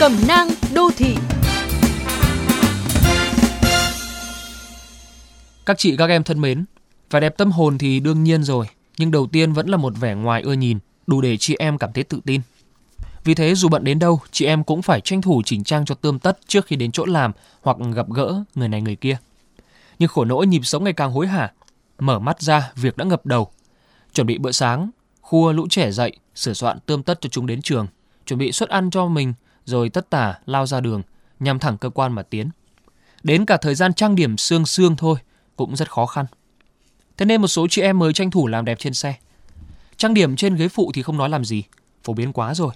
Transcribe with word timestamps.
Cẩm 0.00 0.12
nang 0.28 0.48
đô 0.74 0.90
thị 0.96 1.16
Các 5.66 5.78
chị 5.78 5.96
các 5.96 6.10
em 6.10 6.22
thân 6.22 6.40
mến, 6.40 6.64
vẻ 7.10 7.20
đẹp 7.20 7.36
tâm 7.36 7.50
hồn 7.50 7.78
thì 7.78 8.00
đương 8.00 8.24
nhiên 8.24 8.42
rồi, 8.42 8.66
nhưng 8.98 9.10
đầu 9.10 9.26
tiên 9.26 9.52
vẫn 9.52 9.68
là 9.68 9.76
một 9.76 9.92
vẻ 10.00 10.14
ngoài 10.14 10.42
ưa 10.42 10.52
nhìn, 10.52 10.78
đủ 11.06 11.20
để 11.20 11.36
chị 11.36 11.56
em 11.58 11.78
cảm 11.78 11.92
thấy 11.92 12.04
tự 12.04 12.20
tin. 12.24 12.40
Vì 13.24 13.34
thế 13.34 13.54
dù 13.54 13.68
bận 13.68 13.84
đến 13.84 13.98
đâu, 13.98 14.20
chị 14.30 14.46
em 14.46 14.64
cũng 14.64 14.82
phải 14.82 15.00
tranh 15.00 15.22
thủ 15.22 15.42
chỉnh 15.44 15.64
trang 15.64 15.84
cho 15.84 15.94
tươm 15.94 16.18
tất 16.18 16.38
trước 16.46 16.66
khi 16.66 16.76
đến 16.76 16.92
chỗ 16.92 17.04
làm 17.06 17.32
hoặc 17.62 17.76
gặp 17.94 18.06
gỡ 18.10 18.44
người 18.54 18.68
này 18.68 18.82
người 18.82 18.96
kia. 18.96 19.16
Nhưng 19.98 20.08
khổ 20.08 20.24
nỗi 20.24 20.46
nhịp 20.46 20.60
sống 20.64 20.84
ngày 20.84 20.92
càng 20.92 21.12
hối 21.12 21.26
hả, 21.26 21.52
mở 21.98 22.18
mắt 22.18 22.40
ra 22.40 22.72
việc 22.74 22.96
đã 22.96 23.04
ngập 23.04 23.26
đầu. 23.26 23.50
Chuẩn 24.14 24.26
bị 24.26 24.38
bữa 24.38 24.52
sáng, 24.52 24.90
khua 25.20 25.52
lũ 25.52 25.66
trẻ 25.70 25.90
dậy, 25.90 26.12
sửa 26.34 26.52
soạn 26.52 26.78
tươm 26.86 27.02
tất 27.02 27.20
cho 27.20 27.28
chúng 27.28 27.46
đến 27.46 27.62
trường, 27.62 27.86
chuẩn 28.26 28.38
bị 28.38 28.52
suất 28.52 28.68
ăn 28.68 28.90
cho 28.90 29.06
mình, 29.06 29.34
rồi 29.66 29.88
tất 29.88 30.10
tả 30.10 30.34
lao 30.46 30.66
ra 30.66 30.80
đường, 30.80 31.02
nhằm 31.40 31.58
thẳng 31.58 31.78
cơ 31.78 31.90
quan 31.90 32.12
mà 32.12 32.22
tiến. 32.22 32.50
Đến 33.22 33.46
cả 33.46 33.56
thời 33.56 33.74
gian 33.74 33.94
trang 33.94 34.14
điểm 34.14 34.36
xương 34.36 34.66
xương 34.66 34.96
thôi 34.96 35.18
cũng 35.56 35.76
rất 35.76 35.90
khó 35.90 36.06
khăn. 36.06 36.26
Thế 37.16 37.26
nên 37.26 37.40
một 37.40 37.48
số 37.48 37.66
chị 37.70 37.82
em 37.82 37.98
mới 37.98 38.12
tranh 38.12 38.30
thủ 38.30 38.46
làm 38.46 38.64
đẹp 38.64 38.78
trên 38.78 38.94
xe. 38.94 39.14
Trang 39.96 40.14
điểm 40.14 40.36
trên 40.36 40.56
ghế 40.56 40.68
phụ 40.68 40.90
thì 40.94 41.02
không 41.02 41.16
nói 41.16 41.28
làm 41.28 41.44
gì, 41.44 41.62
phổ 42.04 42.12
biến 42.12 42.32
quá 42.32 42.54
rồi. 42.54 42.74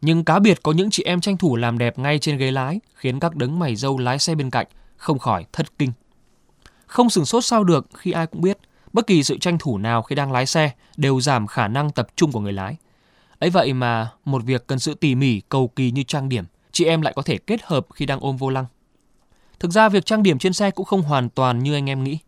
Nhưng 0.00 0.24
cá 0.24 0.38
biệt 0.38 0.62
có 0.62 0.72
những 0.72 0.90
chị 0.90 1.02
em 1.02 1.20
tranh 1.20 1.36
thủ 1.36 1.56
làm 1.56 1.78
đẹp 1.78 1.98
ngay 1.98 2.18
trên 2.18 2.38
ghế 2.38 2.50
lái, 2.50 2.80
khiến 2.94 3.20
các 3.20 3.36
đấng 3.36 3.58
mày 3.58 3.76
dâu 3.76 3.98
lái 3.98 4.18
xe 4.18 4.34
bên 4.34 4.50
cạnh 4.50 4.66
không 4.96 5.18
khỏi 5.18 5.44
thất 5.52 5.78
kinh. 5.78 5.92
Không 6.86 7.10
sừng 7.10 7.24
sốt 7.24 7.44
sao 7.44 7.64
được 7.64 7.86
khi 7.94 8.12
ai 8.12 8.26
cũng 8.26 8.40
biết, 8.40 8.58
bất 8.92 9.06
kỳ 9.06 9.22
sự 9.22 9.38
tranh 9.38 9.58
thủ 9.58 9.78
nào 9.78 10.02
khi 10.02 10.14
đang 10.14 10.32
lái 10.32 10.46
xe 10.46 10.70
đều 10.96 11.20
giảm 11.20 11.46
khả 11.46 11.68
năng 11.68 11.90
tập 11.90 12.08
trung 12.16 12.32
của 12.32 12.40
người 12.40 12.52
lái. 12.52 12.76
Ấy 13.38 13.50
vậy 13.50 13.72
mà 13.72 14.10
một 14.24 14.44
việc 14.44 14.66
cần 14.66 14.78
sự 14.78 14.94
tỉ 14.94 15.14
mỉ, 15.14 15.40
cầu 15.48 15.68
kỳ 15.68 15.90
như 15.90 16.02
trang 16.02 16.28
điểm, 16.28 16.44
chị 16.72 16.84
em 16.84 17.02
lại 17.02 17.12
có 17.16 17.22
thể 17.22 17.38
kết 17.38 17.60
hợp 17.64 17.86
khi 17.94 18.06
đang 18.06 18.20
ôm 18.20 18.36
vô 18.36 18.50
lăng. 18.50 18.66
Thực 19.60 19.70
ra 19.70 19.88
việc 19.88 20.06
trang 20.06 20.22
điểm 20.22 20.38
trên 20.38 20.52
xe 20.52 20.70
cũng 20.70 20.86
không 20.86 21.02
hoàn 21.02 21.28
toàn 21.28 21.58
như 21.58 21.74
anh 21.74 21.90
em 21.90 22.04
nghĩ. 22.04 22.18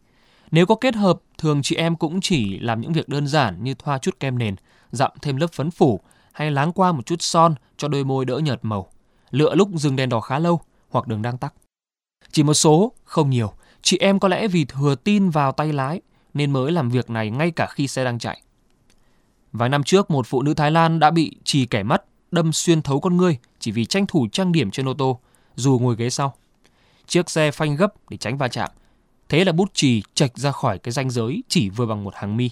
Nếu 0.50 0.66
có 0.66 0.74
kết 0.74 0.94
hợp, 0.94 1.18
thường 1.38 1.62
chị 1.62 1.76
em 1.76 1.96
cũng 1.96 2.20
chỉ 2.20 2.58
làm 2.58 2.80
những 2.80 2.92
việc 2.92 3.08
đơn 3.08 3.26
giản 3.26 3.64
như 3.64 3.74
thoa 3.74 3.98
chút 3.98 4.20
kem 4.20 4.38
nền, 4.38 4.56
dặm 4.92 5.10
thêm 5.22 5.36
lớp 5.36 5.52
phấn 5.52 5.70
phủ 5.70 6.00
hay 6.32 6.50
láng 6.50 6.72
qua 6.72 6.92
một 6.92 7.06
chút 7.06 7.22
son 7.22 7.54
cho 7.76 7.88
đôi 7.88 8.04
môi 8.04 8.24
đỡ 8.24 8.38
nhợt 8.38 8.58
màu. 8.62 8.86
Lựa 9.30 9.54
lúc 9.54 9.68
dừng 9.74 9.96
đèn 9.96 10.08
đỏ 10.08 10.20
khá 10.20 10.38
lâu 10.38 10.60
hoặc 10.90 11.06
đường 11.06 11.22
đang 11.22 11.38
tắc. 11.38 11.54
Chỉ 12.30 12.42
một 12.42 12.54
số, 12.54 12.92
không 13.04 13.30
nhiều, 13.30 13.52
chị 13.82 13.98
em 14.00 14.18
có 14.18 14.28
lẽ 14.28 14.48
vì 14.48 14.64
thừa 14.64 14.94
tin 14.94 15.30
vào 15.30 15.52
tay 15.52 15.72
lái 15.72 16.00
nên 16.34 16.50
mới 16.50 16.72
làm 16.72 16.90
việc 16.90 17.10
này 17.10 17.30
ngay 17.30 17.50
cả 17.50 17.66
khi 17.66 17.88
xe 17.88 18.04
đang 18.04 18.18
chạy. 18.18 18.42
Vài 19.52 19.68
năm 19.68 19.82
trước, 19.82 20.10
một 20.10 20.26
phụ 20.26 20.42
nữ 20.42 20.54
Thái 20.54 20.70
Lan 20.70 20.98
đã 20.98 21.10
bị 21.10 21.36
trì 21.44 21.66
kẻ 21.66 21.82
mắt 21.82 22.02
đâm 22.30 22.52
xuyên 22.52 22.82
thấu 22.82 23.00
con 23.00 23.16
ngươi 23.16 23.38
chỉ 23.58 23.72
vì 23.72 23.84
tranh 23.84 24.06
thủ 24.06 24.26
trang 24.32 24.52
điểm 24.52 24.70
trên 24.70 24.88
ô 24.88 24.94
tô, 24.94 25.20
dù 25.56 25.78
ngồi 25.78 25.96
ghế 25.96 26.10
sau. 26.10 26.34
Chiếc 27.06 27.30
xe 27.30 27.50
phanh 27.50 27.76
gấp 27.76 27.94
để 28.10 28.16
tránh 28.16 28.38
va 28.38 28.48
chạm. 28.48 28.70
Thế 29.28 29.44
là 29.44 29.52
bút 29.52 29.74
chì 29.74 30.02
chạch 30.14 30.38
ra 30.38 30.52
khỏi 30.52 30.78
cái 30.78 30.92
ranh 30.92 31.10
giới 31.10 31.42
chỉ 31.48 31.68
vừa 31.68 31.86
bằng 31.86 32.04
một 32.04 32.14
hàng 32.14 32.36
mi. 32.36 32.50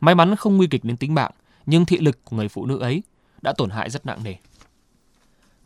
May 0.00 0.14
mắn 0.14 0.36
không 0.36 0.56
nguy 0.56 0.66
kịch 0.66 0.84
đến 0.84 0.96
tính 0.96 1.14
mạng, 1.14 1.30
nhưng 1.66 1.84
thị 1.84 1.98
lực 1.98 2.24
của 2.24 2.36
người 2.36 2.48
phụ 2.48 2.66
nữ 2.66 2.78
ấy 2.78 3.02
đã 3.42 3.52
tổn 3.52 3.70
hại 3.70 3.90
rất 3.90 4.06
nặng 4.06 4.24
nề. 4.24 4.34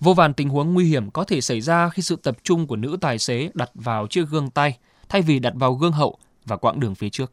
Vô 0.01 0.15
vàn 0.15 0.35
tình 0.35 0.49
huống 0.49 0.75
nguy 0.75 0.85
hiểm 0.85 1.11
có 1.11 1.25
thể 1.25 1.41
xảy 1.41 1.61
ra 1.61 1.89
khi 1.89 2.03
sự 2.03 2.17
tập 2.17 2.37
trung 2.43 2.67
của 2.67 2.77
nữ 2.77 2.97
tài 3.01 3.19
xế 3.19 3.51
đặt 3.55 3.71
vào 3.75 4.07
chiếc 4.07 4.29
gương 4.31 4.51
tay 4.51 4.79
thay 5.09 5.23
vì 5.23 5.39
đặt 5.39 5.53
vào 5.57 5.75
gương 5.75 5.93
hậu 5.93 6.19
và 6.45 6.57
quãng 6.57 6.81
đường 6.81 6.95
phía 6.95 7.11
trước. 7.11 7.33